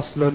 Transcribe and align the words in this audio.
فصل. 0.00 0.32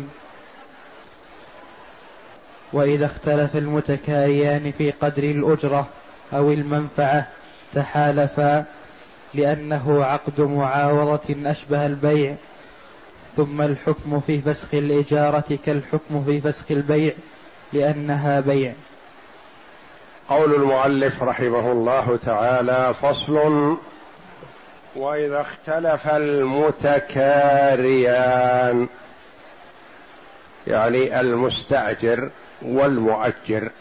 وإذا 2.73 3.05
اختلف 3.05 3.55
المتكاريان 3.55 4.71
في 4.71 4.91
قدر 4.91 5.23
الأجرة 5.23 5.87
أو 6.33 6.51
المنفعة 6.51 7.27
تحالفا 7.73 8.65
لأنه 9.33 10.03
عقد 10.05 10.41
معاوضة 10.41 11.35
أشبه 11.45 11.85
البيع 11.85 12.35
ثم 13.35 13.61
الحكم 13.61 14.19
في 14.19 14.41
فسخ 14.41 14.73
الإجارة 14.73 15.59
كالحكم 15.65 16.21
في 16.21 16.41
فسخ 16.41 16.71
البيع 16.71 17.13
لأنها 17.73 18.39
بيع. 18.39 18.73
قول 20.29 20.55
المؤلف 20.55 21.23
رحمه 21.23 21.71
الله 21.71 22.17
تعالى 22.25 22.93
فصل 22.93 23.77
وإذا 24.95 25.41
اختلف 25.41 26.07
المتكاريان. 26.07 26.99
يعني 30.69 31.19
المستأجر 31.19 32.29
والمؤجر. 32.61 33.71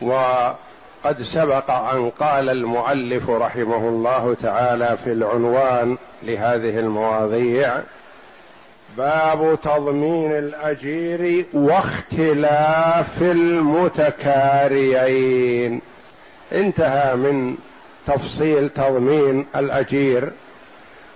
وقد 0.00 1.22
سبق 1.22 1.70
أن 1.70 2.10
قال 2.10 2.50
المؤلف 2.50 3.30
رحمه 3.30 3.88
الله 3.88 4.34
تعالى 4.34 4.96
في 5.04 5.12
العنوان 5.12 5.96
لهذه 6.22 6.78
المواضيع 6.78 7.80
باب 8.96 9.58
تضمين 9.62 10.32
الأجير 10.32 11.44
واختلاف 11.52 13.22
المتكاريين. 13.22 14.80
انتهى 16.52 17.16
من 17.16 17.56
تفصيل 18.06 18.68
تضمين 18.68 19.46
الأجير. 19.56 20.30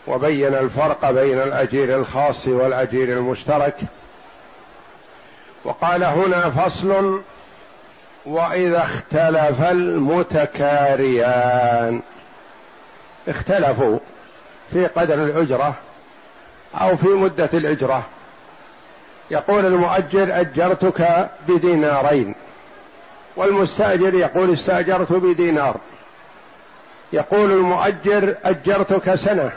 وبين 0.09 0.55
الفرق 0.55 1.11
بين 1.11 1.42
الأجير 1.42 1.97
الخاص 1.98 2.48
والأجير 2.48 3.09
المشترك. 3.09 3.77
وقال 5.65 6.05
هنا 6.05 6.50
فصل 6.50 7.23
وإذا 8.27 8.83
اختلف 8.83 9.62
المتكاريان. 9.62 11.20
اختلفوا 13.28 13.98
في 14.73 14.87
قدر 14.87 15.25
الأجرة 15.25 15.75
أو 16.75 16.97
في 16.97 17.09
مدة 17.09 17.50
الأجرة. 17.55 18.03
يقول 19.31 19.67
المؤجر 19.67 20.41
أجرتك 20.41 21.31
بدينارين. 21.48 22.34
والمستأجر 23.37 24.15
يقول 24.15 24.53
استأجرت 24.53 25.12
بدينار. 25.12 25.77
يقول 27.12 27.53
المؤجر 27.53 28.34
أجرتك 28.45 29.15
سنة. 29.15 29.53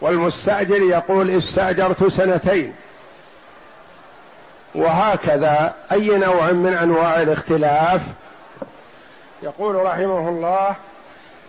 والمستأجر 0.00 0.82
يقول 0.82 1.30
استأجرت 1.30 2.04
سنتين. 2.04 2.74
وهكذا 4.74 5.74
أي 5.92 6.18
نوع 6.18 6.52
من 6.52 6.72
أنواع 6.72 7.22
الاختلاف؟ 7.22 8.02
يقول 9.42 9.74
رحمه 9.74 10.28
الله 10.28 10.76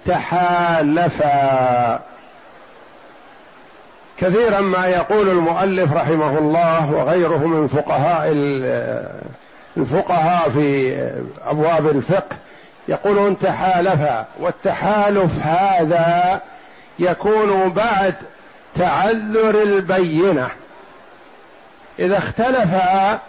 تحالفا. 0.06 2.00
كثيرا 4.20 4.60
ما 4.60 4.88
يقول 4.88 5.30
المؤلف 5.30 5.94
رحمه 5.94 6.38
الله 6.38 6.92
وغيره 6.92 7.38
من 7.38 7.68
فقهاء 7.68 8.32
الفقهاء 9.78 10.50
في 10.50 10.98
أبواب 11.46 11.88
الفقه 11.88 12.36
يقولون 12.88 13.40
تحالفا 13.40 14.26
والتحالف 14.40 15.46
هذا 15.46 16.42
يكون 17.00 17.70
بعد 17.70 18.16
تعذر 18.76 19.62
البينة. 19.64 20.50
إذا 22.00 22.18
اختلفا 22.18 23.20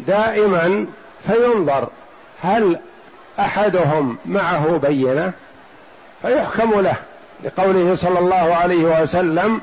دائما 0.00 0.86
فينظر 1.26 1.88
هل 2.40 2.78
أحدهم 3.38 4.18
معه 4.26 4.76
بينة؟ 4.76 5.32
فيحكم 6.22 6.80
له. 6.80 6.96
لقوله 7.44 7.94
صلى 7.94 8.18
الله 8.18 8.54
عليه 8.54 9.02
وسلم 9.02 9.60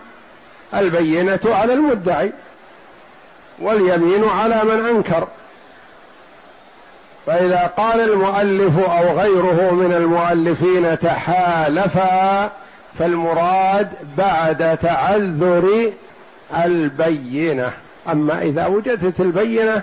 البينة 0.73 1.39
على 1.45 1.73
المدعي 1.73 2.31
واليمين 3.59 4.29
على 4.29 4.63
من 4.63 4.85
أنكر. 4.85 5.27
فإذا 7.25 7.71
قال 7.77 8.01
المؤلف 8.01 8.79
أو 8.79 9.19
غيره 9.19 9.71
من 9.71 9.93
المؤلفين 9.93 10.99
تحالفا 10.99 12.51
فالمراد 12.99 13.89
بعد 14.17 14.77
تعذر 14.77 15.91
البينة. 16.65 17.71
أما 18.11 18.41
إذا 18.41 18.65
وجدت 18.65 19.19
البينة 19.19 19.81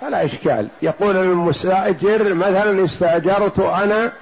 فلا 0.00 0.24
إشكال. 0.24 0.68
يقول 0.82 1.16
المستأجر 1.16 2.34
مثلا 2.34 2.84
استأجرت 2.84 3.58
أنا 3.58 4.12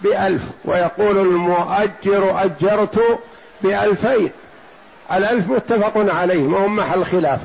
بألف 0.00 0.42
ويقول 0.64 1.18
المؤجر 1.18 2.44
أجرت 2.44 3.20
بألفين. 3.62 4.30
الألف 5.12 5.50
متفق 5.50 6.14
عليه 6.14 6.42
ما 6.42 6.58
هو 6.58 6.68
محل 6.68 7.04
خلاف 7.04 7.40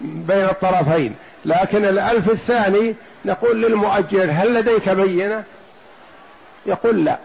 بين 0.00 0.44
الطرفين. 0.44 1.14
لكن 1.44 1.84
الألف 1.84 2.30
الثاني 2.30 2.94
نقول 3.24 3.62
للمؤجر 3.62 4.28
هل 4.30 4.54
لديك 4.54 4.88
بينة؟ 4.88 5.44
يقول 6.66 7.04
لا. 7.04 7.18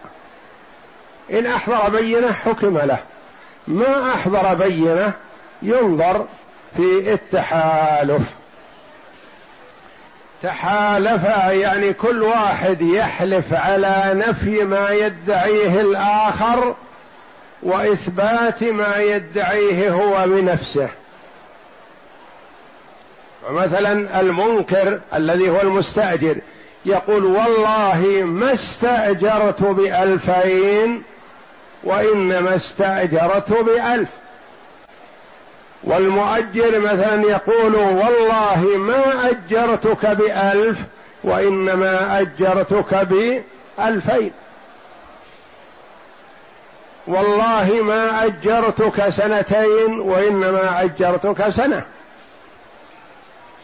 إن 1.30 1.46
أحضر 1.46 1.88
بينة 1.88 2.32
حكم 2.32 2.78
له. 2.78 2.98
ما 3.68 4.14
أحضر 4.14 4.54
بينة 4.54 5.12
ينظر 5.62 6.26
في 6.76 7.12
التحالف. 7.12 8.22
تحالف 10.42 11.24
يعني 11.50 11.92
كل 11.92 12.22
واحد 12.22 12.82
يحلف 12.82 13.54
على 13.54 14.10
نفي 14.14 14.64
ما 14.64 14.90
يدعيه 14.90 15.80
الآخر 15.80 16.74
وإثبات 17.62 18.64
ما 18.64 18.96
يدعيه 18.96 19.90
هو 19.90 20.26
بنفسه. 20.26 20.88
مثلا 23.50 24.20
المنكر 24.20 25.00
الذي 25.14 25.50
هو 25.50 25.60
المستأجر 25.60 26.36
يقول 26.86 27.24
والله 27.24 28.22
ما 28.24 28.52
استأجرت 28.52 29.62
بألفين 29.62 31.02
وإنما 31.84 32.56
استأجرت 32.56 33.52
بألف. 33.52 34.08
والمؤجر 35.84 36.80
مثلا 36.80 37.22
يقول 37.22 37.74
والله 37.74 38.76
ما 38.78 39.30
أجرتك 39.30 40.06
بألف 40.06 40.78
وإنما 41.24 42.20
أجرتك 42.20 42.94
بألفين. 42.94 44.32
والله 47.06 47.80
ما 47.82 48.24
أجرتك 48.24 49.08
سنتين 49.08 50.00
وإنما 50.00 50.82
أجرتك 50.82 51.48
سنة. 51.48 51.82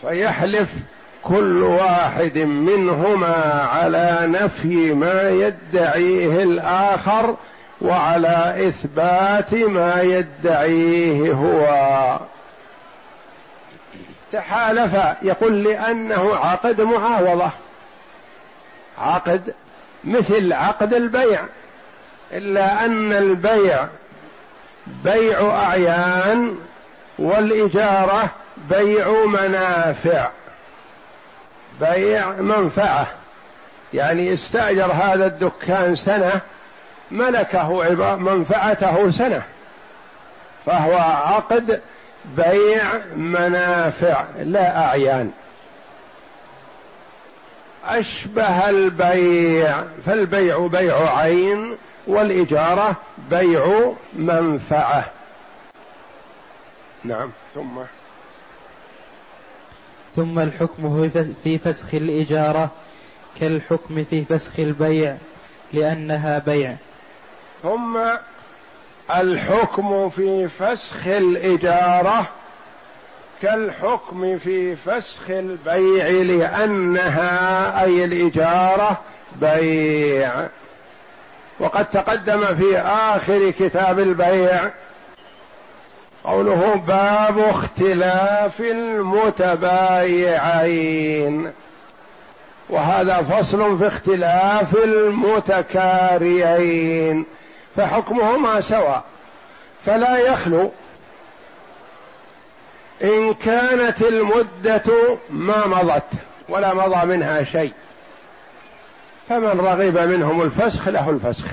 فيحلف 0.03 0.71
كل 1.23 1.63
واحد 1.63 2.39
منهما 2.39 3.69
على 3.73 4.19
نفي 4.23 4.95
ما 4.95 5.31
يدعيه 5.31 6.43
الآخر 6.43 7.37
وعلى 7.81 8.69
إثبات 8.69 9.55
ما 9.55 10.03
يدعيه 10.03 11.33
هو. 11.33 12.19
تحالف 14.33 14.95
يقول 15.23 15.65
لأنه 15.65 16.37
عقد 16.37 16.81
معاوضة. 16.81 17.51
عقد 18.99 19.55
مثل 20.05 20.53
عقد 20.53 20.95
البيع. 20.95 21.41
إلا 22.33 22.85
أن 22.85 23.13
البيع 23.13 23.87
بيع 24.87 25.51
أعيان 25.51 26.59
والإجارة 27.19 28.31
بيع 28.71 29.25
منافع. 29.25 30.29
بيع 31.81 32.29
منفعة. 32.29 33.07
يعني 33.95 34.35
استأجر 34.35 34.93
هذا 34.93 35.27
الدكان 35.27 35.97
سنة 35.97 36.41
ملكه 37.11 37.95
منفعته 38.17 39.11
سنة 39.11 39.43
فهو 40.67 40.93
عقد 40.99 41.81
بيع 42.37 43.07
منافع 43.17 44.25
لا 44.39 44.87
أعيان. 44.87 45.31
أشبه 47.85 48.69
البيع 48.71 49.85
فالبيع 50.07 50.67
بيع 50.67 51.19
عين 51.19 51.77
والإجارة 52.07 52.97
بيع 53.31 53.93
منفعة. 54.13 55.05
نعم 57.05 57.31
ثم؟ 57.55 57.81
ثم 60.17 60.39
الحكم 60.39 61.09
في 61.43 61.59
فسخ 61.59 61.95
الإجارة 61.95 62.71
كالحكم 63.41 64.05
في 64.05 64.25
فسخ 64.25 64.61
البيع 64.61 65.17
لأنها 65.73 66.39
بيع. 66.39 66.77
ثم 67.63 67.99
الحكم 69.15 70.11
في 70.11 70.49
فسخ 70.49 71.07
الإجارة 71.07 72.27
كالحكم 73.43 74.39
في 74.39 74.77
فسخ 74.77 75.31
البيع 75.31 76.09
لأنها 76.09 77.85
أي 77.85 78.05
الإجارة 78.05 79.01
بيع. 79.37 80.47
وقد 81.61 81.91
تقدم 81.91 82.45
في 82.45 82.79
آخر 82.79 83.51
كتاب 83.51 83.99
البيع 83.99 84.71
قوله 86.25 86.75
باب 86.75 87.39
اختلاف 87.39 88.61
المتبايعين. 88.61 90.01
وهذا 92.71 93.23
فصل 93.23 93.79
في 93.79 93.87
اختلاف 93.87 94.75
المتكاريين. 94.85 96.21
فحكمهما 97.77 98.61
سواء. 98.61 99.05
فلا 99.87 100.19
يخلو 100.19 100.71
إن 103.03 103.35
كانت 103.35 104.03
المدة 104.03 105.19
ما 105.31 105.67
مضت 105.67 106.03
ولا 106.49 106.75
مضى 106.75 107.07
منها 107.07 107.45
شيء. 107.45 107.73
فمن 109.29 109.61
رغب 109.61 109.99
منهم 109.99 110.43
الفسخ 110.43 110.89
له 110.89 111.11
الفسخ. 111.11 111.47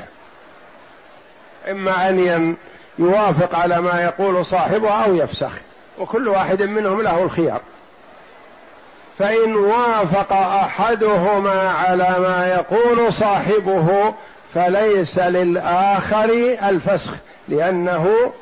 إما 1.69 2.09
أن 2.09 2.55
يوافق 2.99 3.55
على 3.55 3.81
ما 3.81 4.03
يقول 4.03 4.45
صاحبه 4.45 4.89
أو 4.89 5.15
يفسخ. 5.15 5.51
وكل 5.99 6.27
واحد 6.27 6.61
منهم 6.61 7.01
له 7.01 7.23
الخيار. 7.23 7.61
فإن 9.19 9.55
وافق 9.55 10.33
أحدهما 10.33 11.71
على 11.71 12.15
ما 12.19 12.47
يقول 12.47 13.13
صاحبه 13.13 14.13
فليس 14.57 15.19
للآخر 15.19 16.57
الفسخ 16.63 17.11
لأنه 17.47 18.33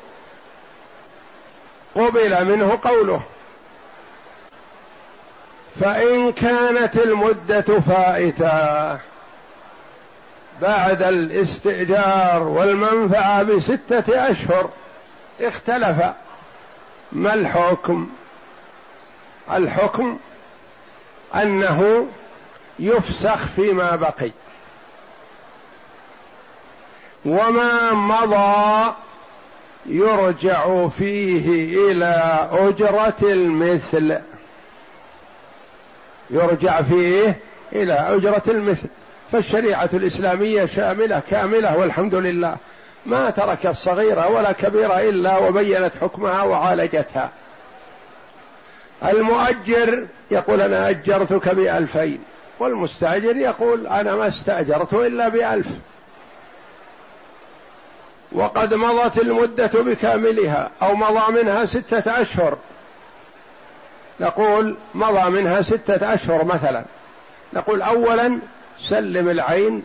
قبل 1.94 2.44
منه 2.44 2.78
قوله. 2.82 3.22
فإن 5.80 6.32
كانت 6.32 6.96
المدة 6.96 7.80
فائتة 7.80 8.98
بعد 10.62 11.02
الاستئجار 11.02 12.42
والمنفعة 12.42 13.42
بستة 13.42 14.30
أشهر 14.30 14.70
اختلف. 15.40 15.96
ما 17.12 17.34
الحكم؟ 17.34 18.08
الحكم 19.52 20.18
أنه 21.34 22.06
يفسخ 22.78 23.46
فيما 23.56 23.96
بقي. 23.96 24.30
وما 27.26 27.92
مضى 27.92 28.94
يرجع 29.86 30.88
فيه 30.88 31.76
إلى 31.90 32.48
أجرة 32.52 33.16
المثل. 33.22 34.18
يرجع 36.30 36.82
فيه 36.82 37.38
إلى 37.72 37.92
أجرة 37.92 38.42
المثل. 38.48 38.88
فالشريعة 39.32 39.90
الإسلامية 39.94 40.66
شاملة 40.66 41.22
كاملة 41.30 41.76
والحمد 41.76 42.14
لله. 42.14 42.56
ما 43.06 43.30
تركت 43.30 43.68
صغيره 43.68 44.28
ولا 44.28 44.52
كبيرة 44.52 45.00
إلا 45.00 45.38
وبينت 45.38 45.92
حكمها 46.00 46.42
وعالجتها. 46.42 47.30
المؤجر 49.04 50.06
يقول 50.30 50.60
أنا 50.60 50.90
أجرتك 50.90 51.48
بألفين 51.48 52.18
والمستأجر 52.58 53.36
يقول 53.36 53.86
أنا 53.86 54.16
ما 54.16 54.28
استاجرته 54.28 55.06
إلا 55.06 55.28
بألف. 55.28 55.68
وقد 58.32 58.74
مضت 58.74 59.18
المدة 59.18 59.70
بكاملها 59.74 60.70
أو 60.82 60.94
مضى 60.94 61.42
منها 61.42 61.64
ستة 61.64 62.20
أشهر. 62.20 62.58
نقول 64.20 64.76
مضى 64.94 65.30
منها 65.30 65.62
ستة 65.62 66.14
أشهر 66.14 66.44
مثلا. 66.44 66.84
نقول 67.52 67.82
أولا 67.82 68.38
سلم 68.78 69.28
العين 69.28 69.82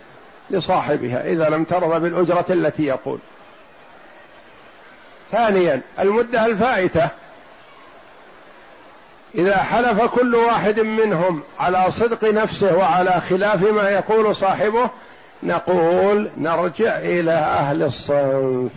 لصاحبها 0.50 1.28
إذا 1.28 1.50
لم 1.50 1.64
ترضى 1.64 2.00
بالأجرة 2.00 2.46
التي 2.50 2.84
يقول. 2.84 3.20
ثانيا 5.32 5.82
المدة 6.00 6.46
الفائتة. 6.46 7.10
إذا 9.36 9.58
حلف 9.58 10.02
كل 10.02 10.36
واحد 10.36 10.80
منهم 10.80 11.44
على 11.60 11.92
صدق 11.92 12.24
نفسه 12.24 12.78
وعلى 12.78 13.22
خلاف 13.30 13.64
ما 13.64 13.90
يقول 13.90 14.36
صاحبه 14.36 14.90
نقول 15.44 16.30
نرجع 16.38 16.98
إلى 16.98 17.32
أهل 17.32 17.84
الصنف. 17.84 18.72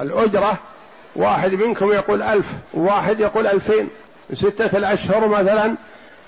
الأجرة 0.00 0.58
واحد 1.16 1.54
منكم 1.54 1.92
يقول 1.92 2.22
ألف 2.22 2.46
وواحد 2.74 3.20
يقول 3.20 3.46
ألفين. 3.46 3.88
ستة 4.34 4.78
الأشهر 4.78 5.28
مثلا 5.28 5.74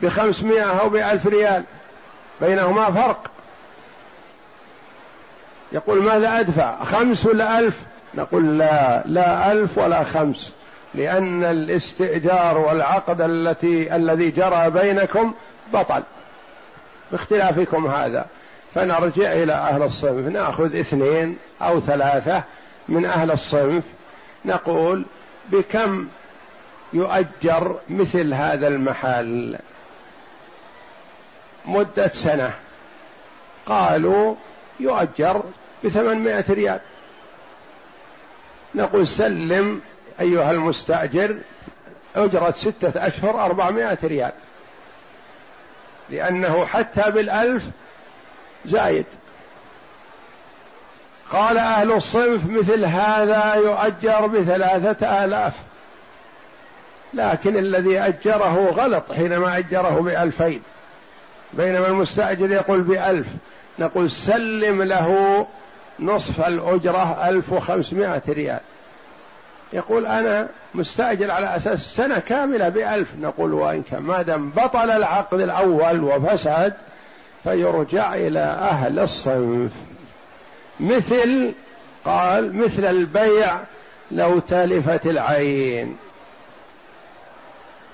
بخمسمائة 0.02 0.80
أو 0.80 0.88
بألف 0.88 1.26
ريال. 1.26 1.64
بينهما 2.40 2.90
فرق. 2.90 3.30
يقول 5.72 6.02
ماذا 6.02 6.40
أدفع؟ 6.40 6.84
خمس 6.84 7.26
ولا 7.26 7.58
ألف؟ 7.58 7.80
نقول 8.14 8.58
لا 8.58 9.02
لا 9.06 9.52
ألف 9.52 9.78
ولا 9.78 10.02
خمس. 10.02 10.52
لأن 10.94 11.44
الاستئجار 11.44 12.58
والعقد 12.58 13.20
التي 13.20 13.96
الذي 13.96 14.30
جرى 14.30 14.70
بينكم 14.70 15.34
بطل. 15.72 16.02
باختلافكم 17.12 17.86
هذا. 17.86 18.26
فنرجع 18.74 19.32
إلى 19.32 19.52
أهل 19.52 19.82
الصنف. 19.82 20.26
نأخذ 20.26 20.76
اثنين 20.76 21.38
أو 21.62 21.80
ثلاثة 21.80 22.42
من 22.88 23.04
أهل 23.06 23.30
الصنف. 23.30 23.84
نقول 24.44 25.04
بكم 25.48 26.08
يؤجر 26.92 27.76
مثل 27.88 28.34
هذا 28.34 28.68
المحل؟ 28.68 29.58
مدة 31.64 32.08
سنة. 32.08 32.54
قالوا 33.66 34.34
يؤجر 34.80 35.42
بثمانمائة 35.84 36.44
ريال. 36.50 36.80
نقول 38.74 39.06
سلم 39.06 39.80
أيها 40.20 40.50
المستأجر 40.50 41.36
أجرة 42.16 42.50
ستة 42.50 43.06
أشهر 43.06 43.44
أربعمائة 43.44 43.98
ريال. 44.04 44.32
لأنه 46.10 46.66
حتى 46.66 47.10
بالألف 47.10 47.62
زايد. 48.66 49.06
قال 51.32 51.58
أهل 51.58 51.92
الصنف 51.92 52.50
مثل 52.50 52.84
هذا 52.84 53.54
يؤجر 53.54 54.26
بثلاثة 54.26 55.24
آلاف. 55.24 55.52
لكن 57.14 57.56
الذي 57.56 57.98
أجره 58.00 58.70
غلط 58.70 59.12
حينما 59.12 59.58
أجره 59.58 60.00
بألفين. 60.00 60.62
بينما 61.52 61.86
المستأجر 61.86 62.50
يقول 62.50 62.80
بألف. 62.80 63.26
نقول 63.78 64.10
سلم 64.10 64.82
له 64.82 65.46
نصف 66.00 66.46
الأجرة 66.46 67.28
ألف 67.28 67.52
وخمسمائة 67.52 68.22
ريال. 68.28 68.60
يقول 69.72 70.06
أنا 70.06 70.48
مستأجر 70.74 71.30
على 71.30 71.56
أساس 71.56 71.96
سنة 71.96 72.18
كاملة 72.18 72.68
بألف. 72.68 73.08
نقول 73.20 73.52
وإن 73.52 73.82
كان 73.82 74.02
ما 74.02 74.22
دام 74.22 74.50
بطل 74.50 74.90
العقد 74.90 75.40
الأول 75.40 76.04
وفسد 76.04 76.72
فيرجع 77.44 78.14
إلى 78.14 78.40
أهل 78.40 78.98
الصنف. 78.98 79.72
مثل 80.80 81.54
قال 82.04 82.56
مثل 82.56 82.84
البيع 82.84 83.60
لو 84.10 84.38
تلفت 84.38 85.06
العين. 85.06 85.96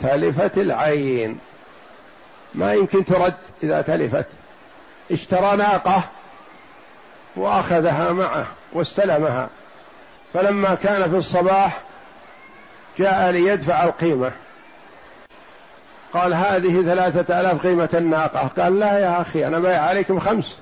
تلفت 0.01 0.59
العين. 0.59 1.39
ما 2.55 2.75
يمكن 2.75 3.05
ترد 3.05 3.35
إذا 3.63 3.83
تلفت 3.83 4.27
اشترى 5.11 5.57
ناقة 5.57 6.05
وأخذها 7.37 8.13
معه 8.13 8.47
واستلمها. 8.73 9.49
فلما 10.35 10.75
كان 10.75 11.11
في 11.11 11.17
الصباح 11.17 11.83
جاء 12.99 13.31
ليدفع 13.31 13.85
القيمة. 13.85 14.33
قال 16.15 16.35
هذه 16.35 16.83
ثلاثة 16.83 17.41
آلاف 17.41 17.67
قيمة 17.67 17.89
الناقة 17.95 18.51
قال 18.63 18.79
لا 18.81 18.99
يا 18.99 19.21
أخي 19.21 19.47
أنا 19.47 19.59
بايع 19.59 19.81
عليكم 19.81 20.21
خمس. 20.21 20.59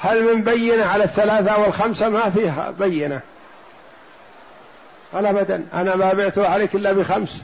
هل 0.00 0.34
من 0.34 0.42
بينة 0.42 0.84
على 0.84 1.04
الثلاثة 1.04 1.58
والخمسة؟ 1.58 2.08
ما 2.08 2.30
فيها 2.30 2.74
بينة. 2.78 3.20
قال 5.14 5.26
أبدا 5.26 5.66
أنا 5.74 5.96
ما 5.96 6.12
بعته 6.12 6.48
عليك 6.48 6.74
إلا 6.74 6.92
بخمس. 6.92 7.42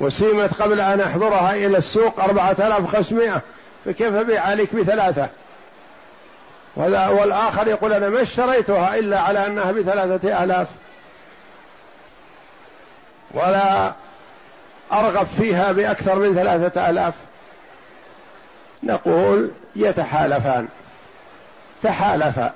وسيمت 0.00 0.62
قبل 0.62 0.80
أن 0.80 1.00
أحضرها 1.00 1.54
إلى 1.54 1.78
السوق 1.78 2.20
أربعة 2.20 2.52
آلاف 2.52 2.96
خمسمائة. 2.96 3.40
فكيف 3.84 4.14
أبيع 4.14 4.42
عليك 4.42 4.76
بثلاثة؟ 4.76 5.28
والآخر 6.76 7.68
يقول 7.68 7.92
أنا 7.92 8.08
ما 8.08 8.22
اشتريتها 8.22 8.98
إلا 8.98 9.20
على 9.20 9.46
أنها 9.46 9.72
بثلاثة 9.72 10.44
آلاف. 10.44 10.68
ولا 13.34 13.92
أرغب 14.92 15.26
فيها 15.36 15.72
بأكثر 15.72 16.18
من 16.18 16.34
ثلاثة 16.34 16.90
آلاف. 16.90 17.14
نقول 18.82 19.50
يتحالفان. 19.76 20.68
تحالفا 21.82 22.52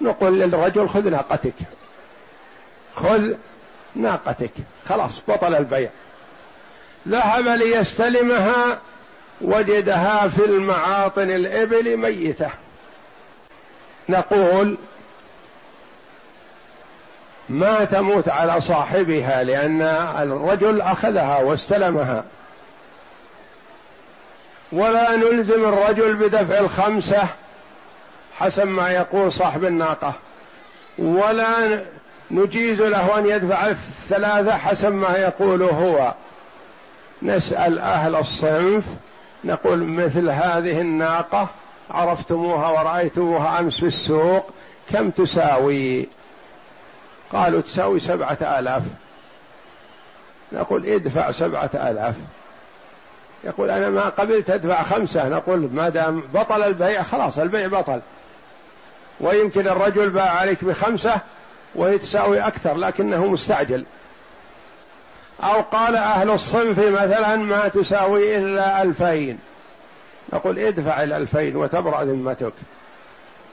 نقول 0.00 0.38
للرجل 0.38 0.88
خذ 0.88 1.10
ناقتك. 1.10 1.54
خذ 2.94 3.34
ناقتك. 3.94 4.52
خلاص 4.88 5.20
بطل 5.28 5.54
البيع. 5.54 5.90
ذهب 7.08 7.48
ليستلمها 7.48 8.78
وجدها 9.40 10.28
في 10.28 10.44
المعاطن 10.44 11.30
الإبل 11.30 11.96
ميتة. 11.96 12.50
نقول 14.08 14.76
ما 17.48 17.84
تموت 17.84 18.28
على 18.28 18.60
صاحبها 18.60 19.42
لأن 19.42 19.82
الرجل 20.22 20.80
أخذها 20.80 21.38
واستلمها. 21.38 22.24
ولا 24.72 25.16
نلزم 25.16 25.64
الرجل 25.64 26.16
بدفع 26.16 26.58
الخمسة 26.58 27.22
حسب 28.38 28.66
ما 28.66 28.90
يقول 28.90 29.32
صاحب 29.32 29.64
الناقة. 29.64 30.12
ولا 30.98 31.84
نجيز 32.30 32.82
له 32.82 33.18
أن 33.18 33.26
يدفع 33.26 33.66
الثلاثة 33.66 34.56
حسب 34.56 34.92
ما 34.92 35.16
يقول 35.16 35.62
هو. 35.62 36.14
نسأل 37.22 37.78
أهل 37.78 38.14
الصنف 38.16 38.84
نقول 39.44 39.84
مثل 39.84 40.30
هذه 40.30 40.80
الناقة 40.80 41.48
عرفتموها 41.90 42.68
ورأيتموها 42.68 43.60
أمس 43.60 43.74
في 43.74 43.86
السوق 43.86 44.50
كم 44.92 45.10
تساوي؟ 45.10 46.08
قالوا 47.32 47.60
تساوي 47.60 48.00
سبعة 48.00 48.38
آلاف. 48.58 48.82
نقول 50.52 50.86
ادفع 50.86 51.30
سبعة 51.30 51.70
آلاف. 51.74 52.14
يقول 53.44 53.70
أنا 53.70 53.88
ما 53.88 54.08
قبلت 54.08 54.50
أدفع 54.50 54.82
خمسة. 54.82 55.28
نقول 55.28 55.68
ما 55.72 55.88
دام 55.88 56.22
بطل 56.34 56.62
البيع 56.62 57.02
خلاص 57.02 57.38
البيع 57.38 57.66
بطل. 57.66 58.00
ويمكن 59.20 59.68
الرجل 59.68 60.10
باع 60.10 60.30
عليك 60.30 60.64
بخمسة 60.64 61.20
وهي 61.74 61.98
تساوي 61.98 62.40
أكثر 62.40 62.76
لكنه 62.76 63.26
مستعجل. 63.26 63.84
أو 65.42 65.60
قال 65.60 65.96
أهل 65.96 66.30
الصنف 66.30 66.78
مثلا 66.78 67.36
ما 67.36 67.68
تساوي 67.68 68.38
إلا 68.38 68.82
ألفين. 68.82 69.38
نقول 70.32 70.58
ادفع 70.58 71.02
الألفين 71.02 71.56
وتبرأ 71.56 72.04
ذمتك. 72.04 72.52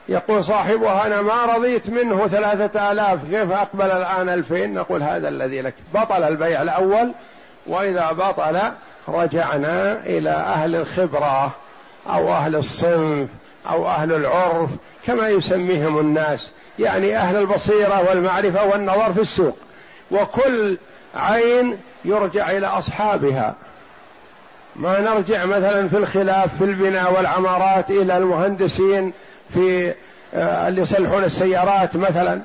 يقول 0.08 0.44
صاحبها 0.44 1.06
أنا 1.06 1.22
ما 1.22 1.46
رضيت 1.46 1.90
منه 1.90 2.26
ثلاثة 2.26 2.92
آلاف 2.92 3.24
كيف 3.30 3.50
أقبل 3.50 3.90
الآن 3.90 4.28
ألفين؟ 4.28 4.74
نقول 4.74 5.02
هذا 5.02 5.28
الذي 5.28 5.60
لك. 5.60 5.74
بطل 5.94 6.22
البيع 6.22 6.62
الأول 6.62 7.12
وإذا 7.66 8.12
بطل 8.12 8.60
رجعنا 9.08 10.06
إلى 10.06 10.30
أهل 10.30 10.76
الخبرة 10.76 11.54
أو 12.06 12.32
أهل 12.32 12.56
الصنف 12.56 13.28
أو 13.70 13.88
أهل 13.88 14.12
العرف 14.12 14.70
كما 15.06 15.28
يسميهم 15.28 15.98
الناس 15.98 16.50
يعني 16.78 17.16
أهل 17.16 17.36
البصيرة 17.36 18.08
والمعرفة 18.08 18.66
والنظر 18.66 19.12
في 19.12 19.20
السوق. 19.20 19.58
وكل 20.10 20.78
عين 21.14 21.78
يرجع 22.04 22.50
إلى 22.50 22.66
أصحابها. 22.66 23.54
ما 24.76 25.00
نرجع 25.00 25.44
مثلا 25.44 25.88
في 25.88 25.96
الخلاف 25.96 26.56
في 26.58 26.64
البناء 26.64 27.14
والعمارات 27.14 27.90
إلى 27.90 28.16
المهندسين 28.16 29.12
في 29.54 29.94
آه، 30.34 30.68
اللي 30.68 30.82
يصلحون 30.82 31.24
السيارات 31.24 31.96
مثلا. 31.96 32.40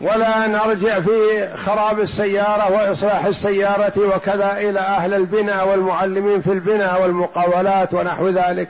ولا 0.00 0.46
نرجع 0.46 1.00
في 1.00 1.48
خراب 1.56 2.00
السيارة 2.00 2.72
وإصلاح 2.72 3.24
السيارة 3.24 4.16
وكذا 4.16 4.52
إلى 4.52 4.80
أهل 4.80 5.14
البناء 5.14 5.68
والمعلمين 5.68 6.40
في 6.40 6.52
البناء 6.52 7.02
والمقاولات 7.02 7.94
ونحو 7.94 8.28
ذلك. 8.28 8.68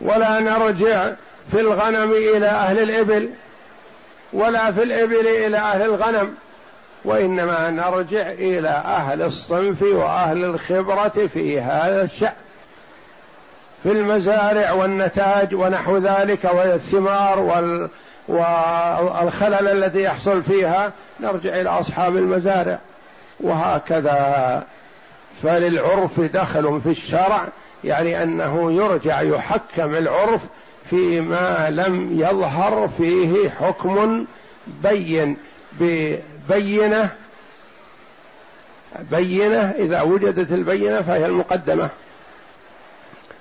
ولا 0.00 0.40
نرجع 0.40 1.10
في 1.52 1.60
الغنم 1.60 2.12
إلى 2.12 2.46
أهل 2.46 2.78
الإبل 2.78 3.30
ولا 4.32 4.72
في 4.72 4.82
الإبل 4.82 5.26
إلى 5.26 5.58
أهل 5.58 5.82
الغنم 5.82 6.34
وإنما 7.04 7.70
نرجع 7.70 8.30
إلى 8.30 8.68
أهل 8.68 9.22
الصنف 9.22 9.82
وأهل 9.82 10.44
الخبرة 10.44 11.28
في 11.32 11.60
هذا 11.60 12.02
الشأن. 12.02 12.32
في 13.86 13.92
المزارع 13.92 14.72
والنتاج 14.72 15.54
ونحو 15.54 15.96
ذلك 15.96 16.44
والثمار 16.44 17.38
وال 17.38 17.88
والخلل 18.28 19.68
الذي 19.68 20.02
يحصل 20.02 20.42
فيها 20.42 20.92
نرجع 21.20 21.60
إلى 21.60 21.68
أصحاب 21.68 22.16
المزارع. 22.16 22.78
وهكذا 23.40 24.62
فللعرف 25.42 26.20
دخل 26.20 26.80
في 26.80 26.90
الشرع 26.90 27.48
يعني 27.84 28.22
أنه 28.22 28.72
يرجع 28.72 29.20
يحكم 29.20 29.94
العرف 29.94 30.40
فيما 30.90 31.70
لم 31.70 32.20
يظهر 32.20 32.88
فيه 32.98 33.50
حكم 33.50 34.24
بين 34.66 35.36
ببينة 35.80 37.10
بينة 39.10 39.74
إذا 39.78 40.02
وجدت 40.02 40.52
البينة 40.52 41.02
فهي 41.02 41.26
المقدمة. 41.26 41.90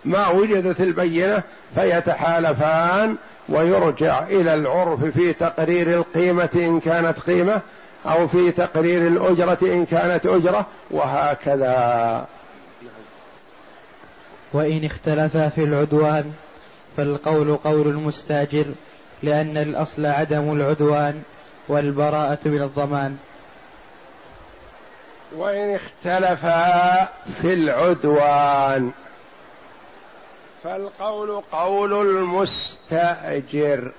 ما 0.06 0.30
وجدت 0.30 0.82
البينة 0.82 1.44
فيتحالفان 1.76 3.18
ويرجع 3.50 4.24
إلى 4.24 4.54
العرف 4.54 5.04
في 5.04 5.34
تقرير 5.34 5.88
القيمة 5.88 6.50
إن 6.56 6.80
كانت 6.80 7.20
قيمة 7.20 7.62
أو 8.06 8.28
في 8.28 8.52
تقرير 8.52 9.08
الأجرة 9.08 9.58
إن 9.62 9.86
كانت 9.86 10.26
أجرة 10.26 10.66
وهكذا. 10.92 12.26
وإن 14.54 14.86
اختلفا 14.86 15.50
في 15.50 15.64
العدوان 15.64 16.32
فالقول 16.98 17.56
قول 17.56 17.88
المستاجر 17.88 18.66
لأن 19.24 19.58
الأصل 19.58 20.06
عدم 20.06 20.52
العدوان 20.52 21.22
والبراءة 21.68 22.40
من 22.46 22.62
الضمان. 22.62 23.18
وإن 25.36 25.76
اختلفا 25.76 27.10
في 27.42 27.54
العدوان. 27.54 28.92
فالقول 30.66 31.42
قول 31.52 31.94
المستأجر 31.94 33.92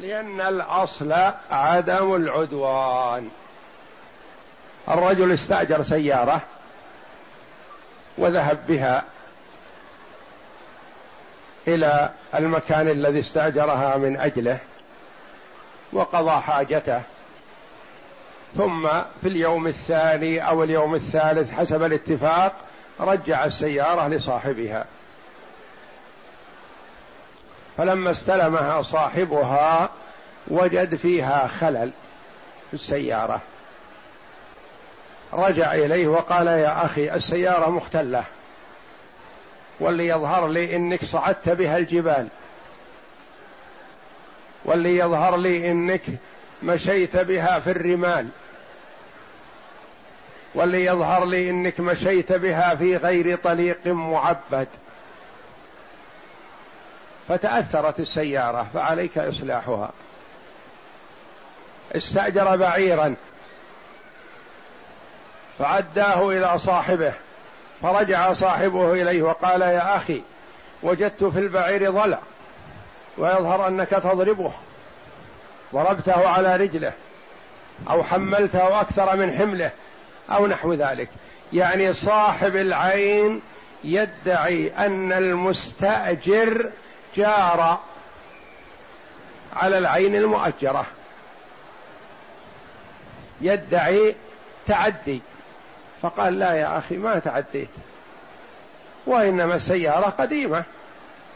لأن 0.00 0.40
الأصل 0.40 1.12
عدم 1.50 2.14
العدوان. 2.14 3.28
الرجل 4.88 5.32
استأجر 5.32 5.82
سيارة 5.82 6.40
وذهب 8.18 8.66
بها 8.68 9.04
إلى 11.68 12.10
المكان 12.34 12.88
الذي 12.88 13.18
استأجرها 13.18 13.96
من 13.96 14.16
أجله 14.16 14.58
وقضى 15.92 16.40
حاجته. 16.40 17.02
ثم 18.54 18.88
في 19.22 19.28
اليوم 19.28 19.66
الثاني 19.66 20.48
أو 20.48 20.64
اليوم 20.64 20.94
الثالث 20.94 21.54
حسب 21.54 21.82
الاتفاق 21.82 22.65
رجع 23.00 23.44
السيارة 23.44 24.08
لصاحبها. 24.08 24.84
فلما 27.76 28.10
استلمها 28.10 28.82
صاحبها 28.82 29.90
وجد 30.48 30.94
فيها 30.94 31.46
خلل 31.46 31.90
في 32.68 32.74
السيارة. 32.74 33.40
رجع 35.32 35.74
إليه 35.74 36.08
وقال 36.08 36.46
يا 36.46 36.84
أخي 36.84 37.14
السيارة 37.14 37.70
مختلة. 37.70 38.24
واللي 39.80 40.06
يظهر 40.06 40.48
لي 40.48 40.76
إنك 40.76 41.04
صعدت 41.04 41.48
بها 41.48 41.78
الجبال. 41.78 42.28
واللي 44.64 44.96
يظهر 44.96 45.36
لي 45.36 45.70
إنك 45.70 46.02
مشيت 46.62 47.16
بها 47.16 47.60
في 47.60 47.70
الرمال. 47.70 48.28
واللي 50.56 50.84
يظهر 50.84 51.24
لي 51.24 51.50
إنك 51.50 51.80
مشيت 51.80 52.32
بها 52.32 52.74
في 52.74 52.96
غير 52.96 53.36
طريق 53.36 53.86
معبد. 53.86 54.68
فتأثرت 57.28 58.00
السيارة 58.00 58.66
فعليك 58.74 59.18
إصلاحها. 59.18 59.90
استأجر 61.96 62.56
بعيرا. 62.56 63.14
فعداه 65.58 66.28
إلى 66.28 66.58
صاحبه 66.58 67.14
فرجع 67.82 68.32
صاحبه 68.32 68.92
إليه 68.92 69.22
وقال 69.22 69.60
يا 69.62 69.96
أخي 69.96 70.22
وجدت 70.82 71.24
في 71.24 71.38
البعير 71.38 71.90
ضلع 71.90 72.18
ويظهر 73.18 73.68
أنك 73.68 73.88
تضربه. 73.88 74.52
ضربته 75.74 76.28
على 76.28 76.56
رجله 76.56 76.92
أو 77.90 78.02
حملته 78.02 78.80
أكثر 78.80 79.16
من 79.16 79.32
حمله 79.32 79.70
أو 80.30 80.46
نحو 80.46 80.72
ذلك. 80.72 81.08
يعني 81.52 81.92
صاحب 81.92 82.56
العين 82.56 83.42
يدعي 83.84 84.72
أن 84.78 85.12
المستأجر 85.12 86.70
جار 87.16 87.80
على 89.56 89.78
العين 89.78 90.16
المؤجرة. 90.16 90.86
يدعي 93.40 94.14
تعدي. 94.66 95.20
فقال 96.02 96.38
لا 96.38 96.52
يا 96.52 96.78
أخي 96.78 96.96
ما 96.96 97.18
تعديت. 97.18 97.68
وإنما 99.06 99.54
السيارة 99.54 100.10
قديمة. 100.10 100.64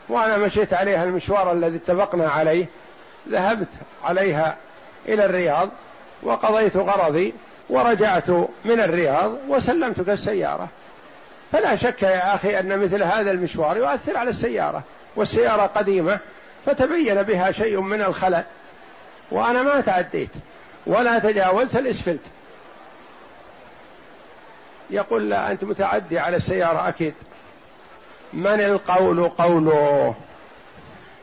وأنا 0.08 0.36
مشيت 0.36 0.74
عليها 0.74 1.04
المشوار 1.04 1.52
الذي 1.52 1.76
اتفقنا 1.76 2.28
عليه. 2.30 2.66
ذهبت 3.28 3.68
عليها 4.04 4.56
إلى 5.08 5.24
الرياض 5.24 5.68
وقضيت 6.22 6.76
غرضي 6.76 7.34
ورجعت 7.70 8.30
من 8.64 8.80
الرياض 8.80 9.32
وسلمتك 9.48 10.08
السيارة. 10.08 10.68
فلا 11.52 11.76
شك 11.76 12.02
يا 12.02 12.34
أخي 12.34 12.60
أن 12.60 12.78
مثل 12.78 13.02
هذا 13.02 13.30
المشوار 13.30 13.76
يؤثر 13.76 14.16
على 14.16 14.30
السيارة 14.30 14.82
والسيارة 15.16 15.66
قديمة 15.66 16.18
فتبين 16.66 17.22
بها 17.22 17.50
شيء 17.50 17.80
من 17.80 18.02
الخلل. 18.02 18.44
وأنا 19.30 19.62
ما 19.62 19.80
تعديت 19.80 20.30
ولا 20.86 21.18
تجاوزت 21.18 21.76
الإسفلت. 21.76 22.20
يقول 24.90 25.30
لا 25.30 25.52
أنت 25.52 25.64
متعدي 25.64 26.18
على 26.18 26.36
السيارة 26.36 26.88
أكيد. 26.88 27.14
من 28.32 28.60
القول 28.60 29.28
قوله؟ 29.28 30.14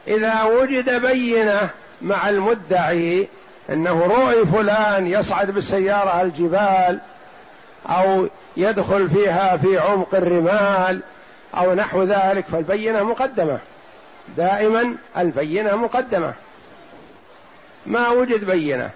إذا 0.08 0.44
وجد 0.44 1.02
بينة 1.02 1.70
مع 2.02 2.30
المدعي 2.30 3.28
إنه 3.70 4.06
رؤي 4.06 4.46
فلان 4.46 5.08
يصعد 5.08 5.52
بالسيارة 5.52 6.22
الجبال 6.22 7.00
أو 7.90 8.28
يدخل 8.58 9.10
فيها 9.10 9.58
في 9.58 9.78
عمق 9.78 10.16
الرمال 10.16 11.02
أو 11.56 11.74
نحو 11.74 12.04
ذلك 12.04 12.46
فالبينة 12.46 13.04
مقدمة. 13.04 13.60
دائما 14.38 14.96
البينة 15.18 15.76
مقدمة. 15.76 16.34
ما 17.86 18.10
وجد 18.10 18.44
بينة. 18.44 18.90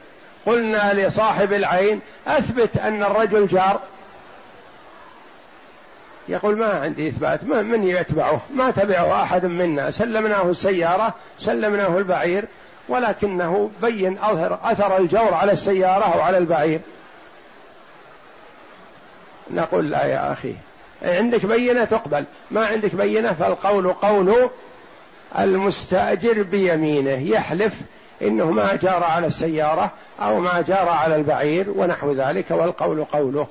قلنا 0.45 0.93
لصاحب 0.93 1.53
العين 1.53 2.01
أثبت 2.27 2.77
أن 2.77 3.03
الرجل 3.03 3.47
جار. 3.47 3.79
يقول 6.27 6.57
ما 6.57 6.79
عندي 6.79 7.07
إثبات 7.07 7.43
ما 7.43 7.61
من 7.61 7.83
يتبعه؟ 7.83 8.41
ما 8.55 8.71
تبعه 8.71 9.23
أحد 9.23 9.45
منا. 9.45 9.91
سلمناه 9.91 10.49
السيارة 10.49 11.13
سلمناه 11.39 11.97
البعير. 11.97 12.45
ولكنه 12.91 13.71
بين 13.81 14.17
أظهر 14.17 14.59
أثر 14.63 14.97
الجور 14.97 15.33
على 15.33 15.51
السيارة 15.51 16.03
أو 16.03 16.21
على 16.21 16.37
البعير. 16.37 16.79
نقول 19.51 19.89
لا 19.91 20.05
يا 20.05 20.31
أخي. 20.31 20.55
عندك 21.01 21.45
بينة 21.45 21.85
تقبل. 21.85 22.25
ما 22.51 22.65
عندك 22.65 22.95
بينة 22.95 23.33
فالقول 23.33 23.93
قول 23.93 24.49
المستأجر 25.39 26.43
بيمينه. 26.43 27.31
يحلف 27.31 27.73
إنه 28.21 28.51
ما 28.51 28.75
جار 28.75 29.03
على 29.03 29.27
السيارة 29.27 29.91
أو 30.21 30.39
ما 30.39 30.61
جار 30.61 30.89
على 30.89 31.15
البعير 31.15 31.69
ونحو 31.69 32.11
ذلك 32.11 32.51
والقول 32.51 33.03
قوله. 33.03 33.47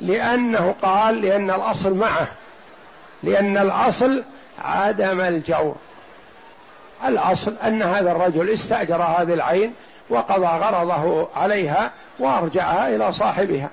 لأنه 0.00 0.74
قال 0.82 1.22
لأن 1.22 1.50
الأصل 1.50 1.94
معه. 1.94 2.28
لأن 3.22 3.58
الأصل 3.58 4.24
عدم 4.58 5.20
الجور. 5.20 5.76
الأصل 7.06 7.54
أن 7.66 7.82
هذا 7.82 8.12
الرجل 8.12 8.50
استأجر 8.50 9.02
هذه 9.02 9.34
العين 9.34 9.72
وقضى 10.10 10.46
غرضه 10.46 11.28
عليها 11.34 11.92
وأرجعها 12.18 12.96
إلى 12.96 13.12
صاحبها. 13.12 13.70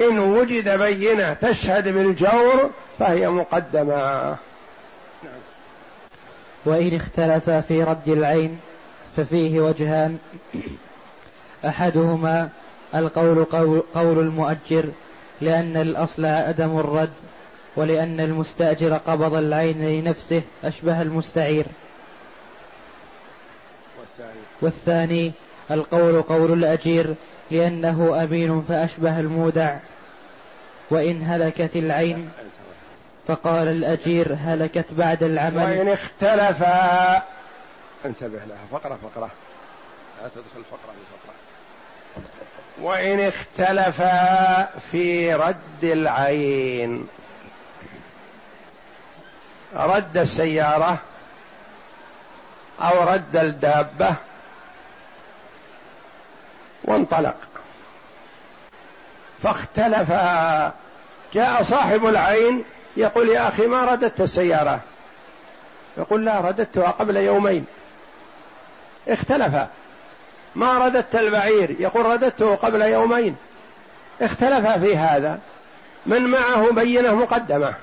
إن 0.00 0.18
وجد 0.18 0.68
بينة 0.68 1.34
تشهد 1.34 1.88
بالجور 1.88 2.70
فهي 2.98 3.28
مقدمة. 3.28 4.36
وإن 6.64 6.94
اختلف 6.94 7.50
في 7.50 7.82
رد 7.82 8.08
العين 8.08 8.60
ففيه 9.16 9.60
وجهان. 9.60 10.18
أحدهما 11.66 12.48
القول 12.94 13.44
قول, 13.94 14.18
المؤجر 14.18 14.84
لأن 15.40 15.76
الأصل 15.76 16.24
عدم 16.24 16.78
الرد 16.78 17.12
ولأن 17.76 18.20
المستأجر 18.20 18.94
قبض 18.94 19.34
العين 19.34 19.88
لنفسه 19.88 20.42
أشبه 20.64 21.02
المستعير. 21.02 21.66
والثاني, 24.64 25.32
القول 25.70 26.22
قول 26.22 26.52
الأجير 26.52 27.14
لأنه 27.50 28.24
أمين 28.24 28.62
فأشبه 28.62 29.20
المودع. 29.20 29.76
وإن 30.90 31.22
هلكت 31.22 31.76
العين 31.76 32.30
فقال 33.28 33.68
الأجير 33.68 34.36
هلكت 34.38 34.86
بعد 34.92 35.22
العمل. 35.22 35.56
وإن 35.56 35.88
اختلفا 35.88 37.16
انتبه 38.04 38.38
لها 38.38 38.66
فقرة 38.72 38.98
فقرة. 39.02 39.30
لا 40.22 40.28
تدخل 40.28 40.64
فقرة 40.70 40.92
بفقرة 40.92 41.34
وإن 42.82 43.20
اختلفا 43.20 44.64
في 44.92 45.34
رد 45.34 45.84
العين. 45.84 47.08
رد 49.76 50.16
السيارة 50.16 50.98
أو 52.80 53.08
رد 53.12 53.36
الدابة 53.36 54.16
وانطلق. 56.84 57.36
فاختلف. 59.42 60.10
جاء 61.34 61.62
صاحب 61.62 62.06
العين 62.06 62.64
يقول 62.96 63.28
يا 63.28 63.48
أخي 63.48 63.66
ما 63.66 63.84
رددت 63.84 64.20
السيارة؟ 64.20 64.80
يقول 65.98 66.24
لا 66.24 66.40
رددتها 66.40 66.90
قبل 66.90 67.16
يومين. 67.16 67.64
اختلف. 69.08 69.54
ما 70.54 70.78
رددت 70.78 71.14
البعير؟ 71.14 71.76
يقول 71.78 72.06
رددته 72.06 72.54
قبل 72.54 72.82
يومين. 72.82 73.36
اختلف 74.20 74.68
في 74.68 74.96
هذا. 74.96 75.38
من 76.06 76.26
معه 76.26 76.72
بينة 76.72 77.14
مقدمة. 77.14 77.74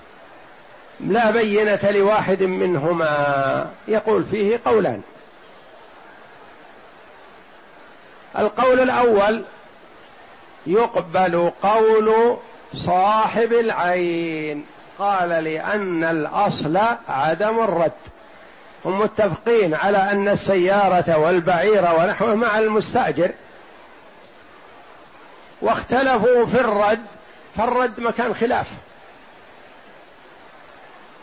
لا 0.99 1.31
بينة 1.31 1.91
لواحد 1.91 2.43
منهما. 2.43 3.71
يقول 3.87 4.23
فيه 4.23 4.59
قولان. 4.65 5.01
القول 8.37 8.79
الأول 8.79 9.43
يقبل 10.67 11.51
قول 11.61 12.37
صاحب 12.73 13.53
العين. 13.53 14.65
قال 14.99 15.29
لأن 15.29 16.03
الأصل 16.03 16.79
عدم 17.07 17.59
الرد. 17.63 17.91
هم 18.85 18.99
متفقين 18.99 19.75
على 19.75 19.97
أن 19.97 20.27
السيارة 20.27 21.17
والبعير 21.17 21.87
ونحوه 21.97 22.35
مع 22.35 22.59
المستأجر. 22.59 23.31
واختلفوا 25.61 26.45
في 26.45 26.61
الرد 26.61 27.05
فالرد 27.55 27.99
مكان 27.99 28.33
خلاف. 28.33 28.67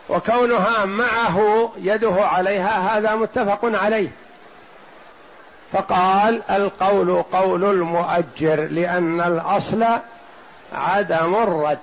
وكونها 0.08 0.84
معه 0.84 1.72
يده 1.76 2.14
عليها 2.14 2.98
هذا 2.98 3.14
متفق 3.14 3.60
عليه. 3.62 4.08
فقال 5.72 6.42
القول 6.50 7.22
قول 7.22 7.64
المؤجر 7.64 8.68
لأن 8.70 9.20
الأصل 9.20 9.84
عدم 10.72 11.34
الرد. 11.34 11.78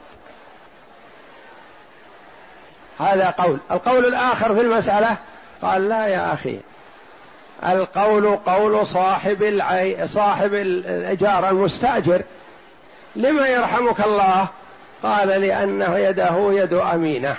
هذا 2.99 3.29
قول. 3.29 3.59
القول 3.71 4.05
الآخر 4.05 4.55
في 4.55 4.61
المسألة؟ 4.61 5.17
قال 5.61 5.89
لا 5.89 6.07
يا 6.07 6.33
أخي. 6.33 6.59
القول 7.65 8.35
قول 8.35 8.87
صاحب 8.87 9.43
العي... 9.43 10.07
صاحب 10.07 10.53
الايجار 10.53 11.49
المستأجر. 11.49 12.21
لما 13.15 13.47
يرحمك 13.47 14.01
الله؟ 14.01 14.47
قال 15.03 15.27
لأنه 15.27 15.97
يده 15.97 16.53
يد 16.53 16.73
أمينة. 16.73 17.35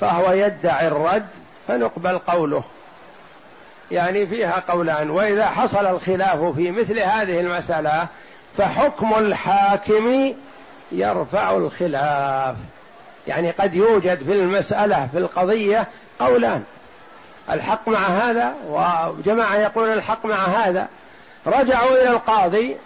فهو 0.00 0.32
يدعي 0.32 0.88
الرد 0.88 1.26
فنقبل 1.68 2.18
قوله. 2.18 2.64
يعني 3.90 4.26
فيها 4.26 4.62
قولان 4.68 5.10
وإذا 5.10 5.46
حصل 5.46 5.86
الخلاف 5.86 6.44
في 6.44 6.70
مثل 6.70 6.98
هذه 6.98 7.40
المسألة 7.40 8.06
فحكم 8.56 9.14
الحاكم 9.18 10.34
يرفع 10.92 11.56
الخلاف. 11.56 12.56
يعني 13.26 13.50
قد 13.50 13.74
يوجد 13.74 14.22
في 14.24 14.32
المسألة 14.32 15.08
في 15.12 15.18
القضية 15.18 15.86
قولان. 16.20 16.62
الحق 17.50 17.88
مع 17.88 17.98
هذا 17.98 18.54
وجماعة 18.68 19.56
يقول 19.56 19.88
الحق 19.88 20.26
مع 20.26 20.44
هذا. 20.44 20.88
رجعوا 21.46 21.90
إلى 21.90 22.08
القاضي 22.08 22.76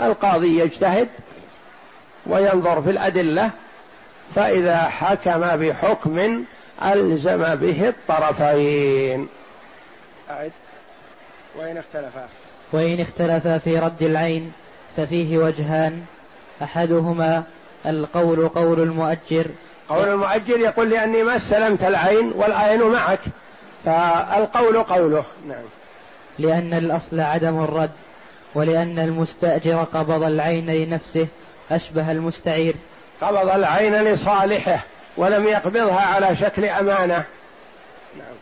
القاضي 0.00 0.58
يجتهد 0.58 1.08
وينظر 2.26 2.82
في 2.82 2.90
الأدلة 2.90 3.50
فإذا 4.34 4.76
حكم 4.76 5.40
بحكم 5.40 6.44
ألزم 6.82 7.54
به 7.54 7.88
الطرفين. 7.88 9.28
أعد. 10.30 10.52
وإن 11.56 11.76
اختلفا. 11.76 12.28
وإن 12.72 13.00
اختلفا 13.00 13.58
في 13.58 13.78
رد 13.78 14.02
العين 14.02 14.52
ففيه 14.96 15.38
وجهان. 15.38 16.04
أحدهما 16.62 17.42
القول 17.86 18.48
قول 18.48 18.80
المؤجر. 18.80 19.46
قول 19.88 20.08
المؤجر 20.08 20.58
يقول 20.58 20.90
لأني 20.90 21.22
ما 21.22 21.36
استلمت 21.36 21.82
العين 21.82 22.32
والعين 22.36 22.82
معك 22.82 23.20
فالقول 23.84 24.82
قوله. 24.82 25.24
نعم. 25.48 25.64
لأن 26.38 26.74
الأصل 26.74 27.20
عدم 27.20 27.64
الرد 27.64 27.90
ولأن 28.54 28.98
المستأجر 28.98 29.84
قبض 29.94 30.22
العين 30.22 30.70
لنفسه 30.70 31.26
أشبه 31.70 32.12
المستعير. 32.12 32.74
قبض 33.20 33.48
العين 33.48 33.94
لصالحه 33.94 34.84
ولم 35.16 35.44
يقبضها 35.44 36.00
على 36.00 36.36
شكل 36.36 36.64
أمانة. 36.64 37.24
نعم. 38.16 38.36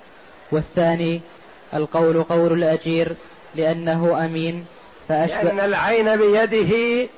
والثاني 0.53 1.21
القول 1.75 2.23
قول 2.23 2.53
الأجير 2.53 3.17
لأنه 3.55 4.25
أمين 4.25 4.67
فأشبه 5.09 5.43
لأن 5.43 5.61
العين 5.61 6.17
بيده 6.17 7.09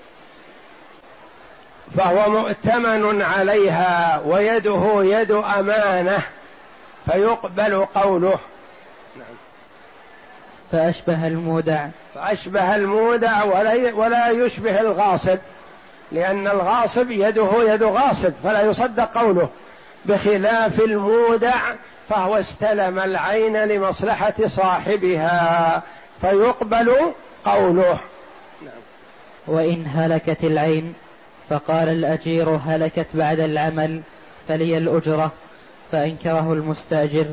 فهو 1.96 2.30
مؤتمن 2.30 3.22
عليها 3.22 4.22
ويده 4.26 5.04
يد 5.04 5.30
أمانة 5.30 6.18
فيقبل 7.06 7.84
قوله. 7.94 8.38
نعم. 9.16 9.36
فأشبه 10.72 11.26
المودع. 11.26 11.86
فأشبه 12.14 12.76
المودع 12.76 13.44
ولا, 13.44 13.94
ولا 13.94 14.30
يشبه 14.30 14.80
الغاصب 14.80 15.38
لأن 16.12 16.46
الغاصب 16.46 17.10
يده 17.10 17.50
يد 17.74 17.82
غاصب 17.82 18.32
فلا 18.44 18.62
يصدق 18.62 19.18
قوله. 19.18 19.48
بخلاف 20.04 20.80
المودع 20.80 21.74
فهو 22.08 22.36
استلم 22.36 22.98
العين 22.98 23.64
لمصلحة 23.64 24.34
صاحبها 24.46 25.82
فيقبل 26.20 27.12
قوله. 27.44 28.00
نعم. 28.62 28.72
وإن 29.46 29.86
هلكت 29.86 30.44
العين 30.44 30.94
فقال 31.50 31.88
الأجير 31.88 32.48
هلكت 32.48 33.06
بعد 33.14 33.40
العمل 33.40 34.02
فلي 34.48 34.78
الأجرة. 34.78 35.32
فأنكره 35.92 36.52
المستأجر 36.52 37.26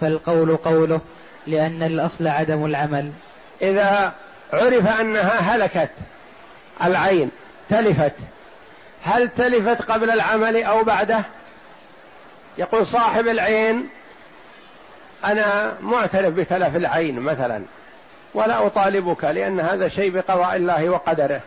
فالقول 0.00 0.56
قوله 0.56 1.00
لأن 1.46 1.82
الأصل 1.82 2.26
عدم 2.26 2.64
العمل. 2.64 3.12
إذا 3.62 4.12
عرف 4.52 5.00
أنها 5.00 5.38
هلكت 5.40 5.90
العين 6.84 7.30
تلفت 7.68 8.14
هل 9.04 9.28
تلفت 9.28 9.90
قبل 9.90 10.10
العمل 10.10 10.62
أو 10.62 10.84
بعده؟ 10.84 11.24
يقول 12.58 12.86
صاحب 12.86 13.28
العين 13.28 13.88
أنا 15.24 15.74
معترف 15.80 16.34
بتلف 16.34 16.76
العين 16.76 17.20
مثلا 17.20 17.62
ولا 18.34 18.66
أطالبك 18.66 19.24
لأن 19.24 19.60
هذا 19.60 19.88
شيء 19.88 20.10
بقضاء 20.10 20.56
الله 20.56 20.88
وقدره. 20.88 21.40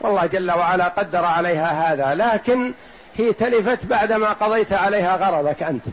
والله 0.00 0.26
جل 0.26 0.50
وعلا 0.50 0.88
قدر 0.88 1.24
عليها 1.24 1.92
هذا 1.92 2.14
لكن 2.14 2.72
هي 3.16 3.32
تلفت 3.32 3.86
بعدما 3.86 4.32
قضيت 4.32 4.72
عليها 4.72 5.16
غرضك 5.16 5.62
أنت. 5.62 5.84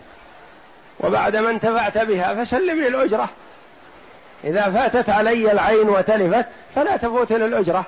وبعدما 0.99 1.49
انتفعت 1.49 1.97
بها 1.97 2.43
فسلم 2.43 2.81
لي 2.81 2.87
الأجرة 2.87 3.29
إذا 4.43 4.71
فاتت 4.71 5.09
علي 5.09 5.51
العين 5.51 5.89
وتلفت 5.89 6.45
فلا 6.75 6.97
تفوت 6.97 7.31
الأجرة 7.31 7.85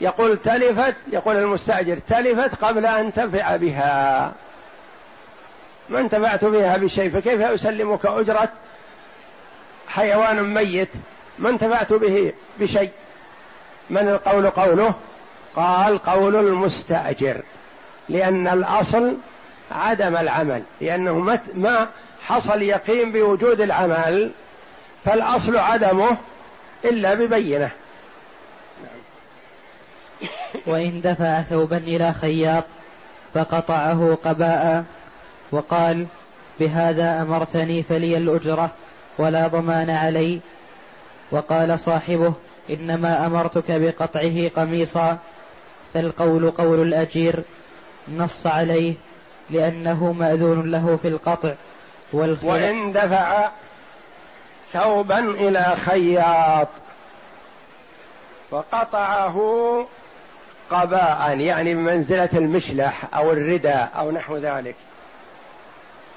يقول 0.00 0.36
تلفت 0.36 0.94
يقول 1.12 1.36
المستأجر 1.36 1.98
تلفت 1.98 2.64
قبل 2.64 2.86
أن 2.86 3.12
تنفع 3.12 3.56
بها. 3.56 4.32
ما 5.90 6.00
انتفعت 6.00 6.44
بها 6.44 6.76
بشيء 6.76 7.10
فكيف 7.10 7.40
أسلمك 7.40 8.06
أجرة 8.06 8.48
حيوان 9.88 10.54
ميت؟ 10.54 10.88
ما 11.38 11.50
انتفعت 11.50 11.92
به 11.92 12.32
بشيء. 12.60 12.90
من 13.90 14.08
القول 14.08 14.50
قوله؟ 14.50 14.94
قال 15.56 15.98
قول 15.98 16.36
المستأجر 16.36 17.42
لأن 18.08 18.48
الأصل 18.48 19.16
عدم 19.70 20.16
العمل 20.16 20.62
لأنه 20.80 21.38
ما 21.54 21.88
حصل 22.22 22.62
يقين 22.62 23.12
بوجود 23.12 23.60
العمل 23.60 24.30
فالأصل 25.04 25.56
عدمه 25.56 26.16
إلا 26.84 27.14
ببينة. 27.14 27.70
وإن 30.66 31.00
دفع 31.00 31.42
ثوبا 31.42 31.76
إلى 31.76 32.12
خياط 32.12 32.64
فقطعه 33.34 34.18
قباء 34.24 34.84
وقال 35.52 36.06
بهذا 36.60 37.22
أمرتني 37.22 37.82
فلي 37.82 38.16
الأجرة 38.16 38.70
ولا 39.18 39.48
ضمان 39.48 39.90
علي. 39.90 40.40
وقال 41.30 41.80
صاحبه 41.80 42.34
إنما 42.70 43.26
أمرتك 43.26 43.64
بقطعه 43.70 44.48
قميصا 44.56 45.18
فالقول 45.94 46.50
قول 46.50 46.82
الأجير 46.82 47.42
نص 48.08 48.46
عليه 48.46 48.94
لأنه 49.50 50.12
مأذون 50.12 50.70
له 50.70 50.96
في 50.96 51.08
القطع 51.08 51.54
وإن 52.12 52.92
دفع 52.92 53.50
ثوبا 54.72 55.18
إلى 55.18 55.76
خياط 55.86 56.68
فقطعه 58.50 59.38
قباء 60.70 61.38
يعني 61.38 61.74
بمنزلة 61.74 62.28
المشلح 62.32 63.14
أو 63.14 63.32
الرداء 63.32 63.90
أو 63.96 64.10
نحو 64.10 64.36
ذلك. 64.36 64.74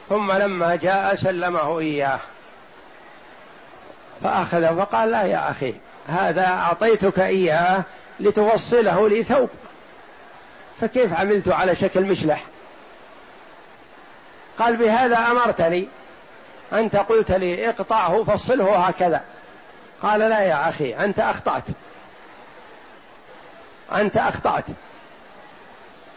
ثم 0.10 0.32
لما 0.32 0.76
جاء 0.76 1.16
سلمه 1.16 1.80
إياه. 1.80 2.20
فأخذ 4.24 4.78
فقال 4.78 5.12
لا 5.12 5.24
يا 5.24 5.52
أخي 5.52 5.76
هذا 6.08 6.48
أعطيتك 6.48 7.20
إياه 7.20 7.84
لتوصله 8.20 9.10
لي 9.10 9.24
ثوب. 9.24 9.50
فكيف 10.82 11.14
عملت 11.14 11.50
على 11.50 11.76
شكل 11.76 12.06
مشلح؟ 12.06 12.44
قال 14.60 14.78
بهذا 14.78 15.18
أمرتني 15.18 15.88
أنت 16.74 16.96
قلت 16.96 17.32
لي 17.32 17.70
اقطعه 17.70 18.24
فصله 18.24 18.78
هكذا. 18.78 19.22
قال 20.02 20.20
لا 20.20 20.40
يا 20.40 20.70
أخي 20.70 20.96
أنت 20.96 21.20
أخطأت. 21.20 21.64
أنت 23.96 24.18
أخطأت. 24.18 24.66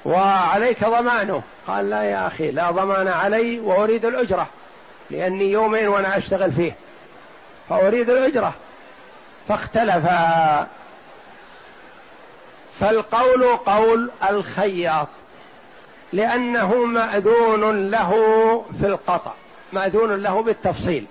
وعليك 0.07 0.85
ضمانه. 0.85 1.43
قال 1.67 1.91
لا 1.91 2.03
يا 2.03 2.27
أخي 2.27 2.51
لا 2.51 2.71
ضمان 2.71 3.09
علي 3.09 3.61
وأريد 3.61 4.05
الأجرة 4.05 4.47
لأني 5.11 5.51
يومين 5.51 5.89
وأنا 5.89 6.17
أشتغل 6.17 6.53
فيه. 6.53 6.77
فأريد 7.69 8.11
الأجرة. 8.11 8.55
فاختلفا 9.49 10.67
فالقول 12.81 13.57
قول 13.57 14.11
الخياط 14.31 15.09
لأنه 16.13 16.75
مأذون 16.75 17.91
له 17.91 18.11
في 18.81 18.87
القطع 18.87 19.33
مأذون 19.73 20.23
له 20.23 20.43
بالتفصيل. 20.43 21.07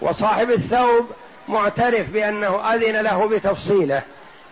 وصاحب 0.00 0.50
الثوب 0.50 1.10
معترف 1.48 2.10
بأنه 2.10 2.74
أذن 2.74 3.00
له 3.00 3.28
بتفصيله. 3.28 4.02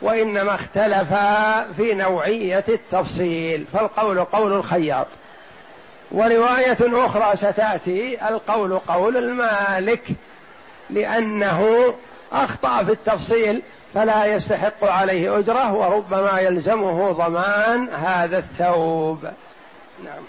وإنما 0.02 0.54
اختلفا 0.54 1.72
في 1.72 1.94
نوعية 1.94 2.64
التفصيل 2.68 3.66
فالقول 3.72 4.24
قول 4.24 4.52
الخياط. 4.52 5.06
ورواية 6.12 6.78
أخرى 6.80 7.36
ستأتي 7.36 8.28
القول 8.28 8.78
قول 8.78 9.16
المالك 9.16 10.02
لأنه 10.90 11.94
أخطأ 12.32 12.84
في 12.84 12.92
التفصيل 12.92 13.62
فلا 13.94 14.24
يستحق 14.24 14.84
عليه 14.84 15.38
أجرة 15.38 15.74
وربما 15.74 16.40
يلزمه 16.40 17.12
ضمان 17.12 17.88
هذا 17.88 18.38
الثوب. 18.38 19.24
نعم. 20.04 20.22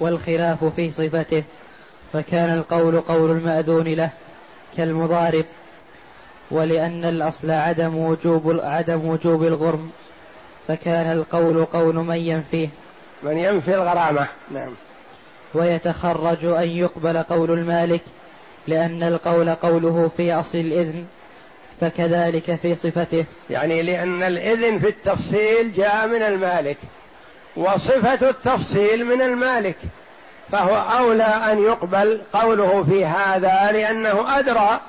والخلاف 0.00 0.64
في 0.64 0.90
صفته 0.90 1.44
فكان 2.12 2.52
القول 2.52 3.00
قول 3.00 3.30
المأذون 3.30 3.86
له 3.86 4.10
كالمضارب. 4.76 5.44
ولأن 6.50 7.04
الأصل 7.04 7.50
عدم 7.50 7.96
وجوب 7.96 8.60
عدم 8.62 9.08
وجوب 9.08 9.42
الغرم 9.42 9.90
فكان 10.68 11.12
القول 11.12 11.64
قول 11.64 11.94
من 11.94 12.16
ينفيه. 12.16 12.68
من 13.22 13.38
ينفي 13.38 13.74
الغرامة. 13.74 14.28
نعم. 14.50 14.72
ويتخرج 15.54 16.44
أن 16.44 16.68
يقبل 16.68 17.22
قول 17.22 17.50
المالك 17.50 18.02
لأن 18.66 19.02
القول 19.02 19.50
قوله 19.50 20.10
في 20.16 20.32
أصل 20.34 20.58
الإذن 20.58 21.04
فكذلك 21.80 22.54
في 22.54 22.74
صفته. 22.74 23.24
يعني 23.50 23.82
لأن 23.82 24.22
الإذن 24.22 24.78
في 24.78 24.88
التفصيل 24.88 25.72
جاء 25.72 26.06
من 26.06 26.22
المالك 26.22 26.76
وصفة 27.56 28.30
التفصيل 28.30 29.04
من 29.04 29.22
المالك 29.22 29.76
فهو 30.52 30.98
أولى 30.98 31.22
أن 31.22 31.58
يقبل 31.62 32.20
قوله 32.32 32.82
في 32.82 33.06
هذا 33.06 33.72
لأنه 33.72 34.38
أدرى 34.38 34.80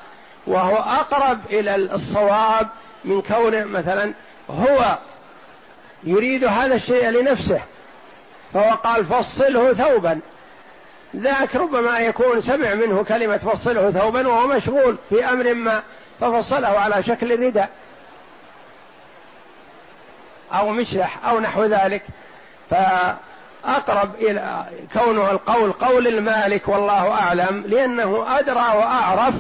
وهو 0.48 0.76
أقرب 0.76 1.40
إلى 1.50 1.76
الصواب 1.76 2.68
من 3.06 3.22
كونه 3.22 3.64
مثلا 3.64 4.14
هو 4.50 4.98
يريد 6.04 6.44
هذا 6.44 6.76
الشيء 6.76 7.10
لنفسه 7.10 7.62
فهو 8.54 8.76
قال 8.76 9.06
فصله 9.06 9.74
ثوبا. 9.74 10.20
ذاك 11.16 11.56
ربما 11.56 12.00
يكون 12.00 12.42
سمع 12.42 12.74
منه 12.74 13.04
كلمة 13.04 13.38
فصله 13.38 13.92
ثوبا 13.92 14.28
وهو 14.28 14.48
مشغول 14.48 14.98
في 15.10 15.26
أمر 15.26 15.54
ما 15.54 15.82
ففصله 16.20 16.68
على 16.68 17.04
شكل 17.04 17.46
رداء 17.46 17.70
أو 20.54 20.70
مشلح 20.70 21.28
أو 21.28 21.40
نحو 21.40 21.64
ذلك. 21.64 22.04
فأقرب 22.70 24.16
إلى 24.16 24.66
كونه 24.94 25.32
القول 25.32 25.72
قول 25.72 26.08
المالك 26.08 26.68
والله 26.68 27.12
أعلم 27.12 27.64
لأنه 27.68 28.40
أدرى 28.40 28.78
وأعرف 28.78 29.34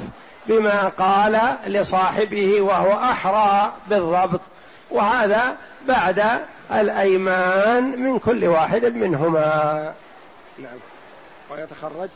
بما 0.47 0.88
قال 0.88 1.41
لصاحبه 1.67 2.62
وهو 2.62 2.91
أحرى 2.91 3.73
بالضبط 3.89 4.41
وهذا 4.91 5.56
بعد 5.88 6.23
الأيمان 6.73 7.84
من 7.99 8.19
كل 8.19 8.45
واحد 8.45 8.86
منهما. 8.86 9.93
نعم. 10.60 10.80
ويتخرج؟ 11.51 12.10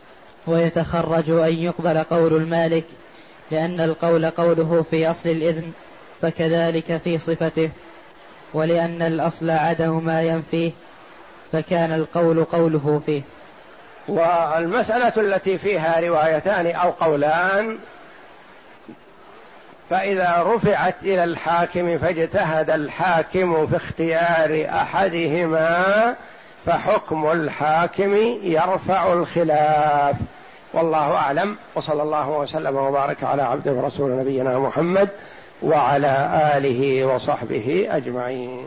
ويتخرج 0.48 1.30
أن 1.30 1.54
يقبل 1.58 2.04
قول 2.04 2.34
المالك 2.34 2.84
لأن 3.52 3.80
القول 3.80 4.30
قوله 4.30 4.86
في 4.90 5.12
أصل 5.12 5.30
الإذن 5.30 5.72
فكذلك 6.22 6.98
في 6.98 7.18
صفته 7.18 7.70
ولأن 8.54 9.02
الأصل 9.02 9.50
عدم 9.50 10.06
ما 10.06 10.22
ينفيه 10.22 10.72
فكان 11.52 11.94
القول 11.94 12.44
قوله 12.44 13.02
فيه. 13.06 13.22
والمسألة 14.08 15.14
التي 15.18 15.58
فيها 15.58 16.00
روايتان 16.00 16.68
أو 16.68 16.90
قولان 16.90 17.78
فإذا 19.90 20.44
رفعت 20.48 20.96
إلى 21.04 21.24
الحاكم 21.24 21.98
فاجتهد 21.98 22.70
الحاكم 22.70 23.68
في 23.68 23.76
اختيار 23.76 24.68
أحدهما 24.70 26.16
فحكم 26.66 27.32
الحاكم 27.32 28.16
يرفع 28.44 29.14
الخلاف. 29.14 30.16
والله 30.74 31.12
أعلم. 31.16 31.56
وصلى 31.76 32.04
الله 32.04 32.30
وسلم 32.30 32.76
وبارك 32.76 33.24
على 33.24 33.42
عبده 33.42 33.72
ورسول 33.72 34.12
نبينا 34.12 34.60
محمد 34.60 35.10
وعلى 35.62 36.42
آله 36.58 37.06
وصحبه 37.06 37.88
أجمعين. 37.92 38.66